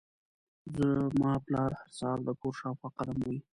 [0.77, 3.39] زما پلار هر سهار د کور شاوخوا قدم وهي.